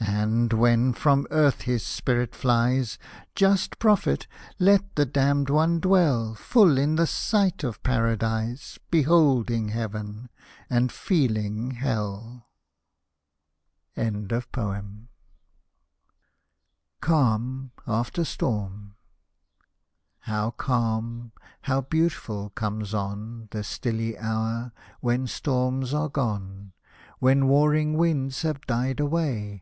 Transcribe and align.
And, 0.00 0.52
when 0.54 0.92
from 0.92 1.28
earth 1.30 1.60
his 1.62 1.84
spirit 1.86 2.34
flies, 2.34 2.98
Just 3.36 3.78
Prophet, 3.78 4.26
let 4.58 4.96
the 4.96 5.06
damned 5.06 5.50
one 5.50 5.78
dwell 5.78 6.34
Full 6.34 6.78
in 6.78 6.96
the 6.96 7.06
sight 7.06 7.62
of 7.62 7.80
Paradise, 7.84 8.80
Beholding 8.90 9.68
heaven, 9.68 10.30
and 10.68 10.90
feeling 10.90 11.70
hell 11.76 12.48
I 13.96 14.10
CALM 17.00 17.70
AFTER 17.86 18.24
STORM 18.24 18.96
How 20.18 20.50
calm, 20.50 21.32
how 21.60 21.82
beautiful 21.82 22.50
comes 22.50 22.92
on 22.92 23.46
The 23.52 23.62
stilly 23.62 24.18
hour, 24.18 24.72
when 24.98 25.28
storms 25.28 25.94
are 25.94 26.08
gone; 26.08 26.72
When 27.20 27.46
warring 27.46 27.96
winds 27.96 28.42
have 28.42 28.60
died 28.62 28.98
away. 28.98 29.54